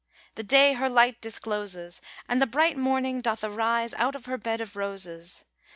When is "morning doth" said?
2.75-3.43